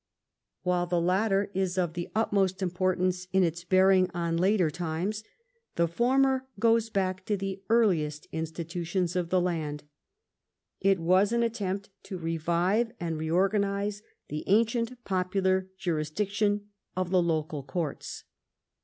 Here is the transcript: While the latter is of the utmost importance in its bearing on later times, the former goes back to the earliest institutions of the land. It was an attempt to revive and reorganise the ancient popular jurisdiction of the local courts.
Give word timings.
While 0.63 0.87
the 0.87 0.99
latter 0.99 1.51
is 1.53 1.77
of 1.77 1.93
the 1.93 2.09
utmost 2.15 2.63
importance 2.63 3.27
in 3.31 3.43
its 3.43 3.63
bearing 3.63 4.09
on 4.15 4.35
later 4.35 4.71
times, 4.71 5.23
the 5.75 5.87
former 5.87 6.47
goes 6.59 6.89
back 6.89 7.23
to 7.27 7.37
the 7.37 7.61
earliest 7.69 8.27
institutions 8.31 9.15
of 9.15 9.29
the 9.29 9.39
land. 9.39 9.83
It 10.79 10.97
was 10.97 11.31
an 11.31 11.43
attempt 11.43 11.91
to 12.05 12.17
revive 12.17 12.91
and 12.99 13.15
reorganise 13.15 14.01
the 14.27 14.43
ancient 14.47 15.03
popular 15.05 15.69
jurisdiction 15.77 16.69
of 16.97 17.11
the 17.11 17.21
local 17.21 17.61
courts. 17.61 18.23